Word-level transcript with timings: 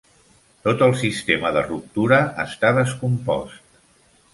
Tot 0.67 0.81
el 0.85 0.95
sistema 1.01 1.53
de 1.57 1.65
ruptura 1.67 2.21
està 2.49 2.77
descompost. 2.83 3.83